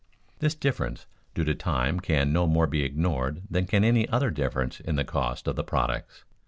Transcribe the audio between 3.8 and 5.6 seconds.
any other difference in the cost